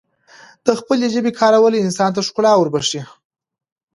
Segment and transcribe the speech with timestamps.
[0.67, 3.01] دخپلې ژبې کارول انسان ته ښکلا وربښی